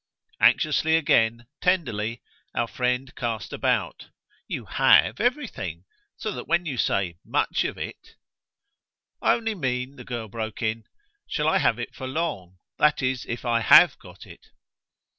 [0.39, 2.23] Anxiously again, tenderly,
[2.55, 4.07] our friend cast about.
[4.47, 5.85] "You 'have' everything;
[6.17, 8.15] so that when you say 'much' of it"
[9.21, 10.85] "I only mean," the girl broke in,
[11.29, 12.57] "shall I have it for long?
[12.79, 14.47] That is if I HAVE got it."